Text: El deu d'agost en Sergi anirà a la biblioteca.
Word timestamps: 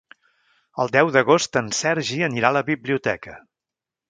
El 0.83 0.89
deu 0.95 1.11
d'agost 1.15 1.59
en 1.61 1.69
Sergi 1.81 2.19
anirà 2.29 2.51
a 2.53 2.57
la 2.59 2.65
biblioteca. 2.71 3.39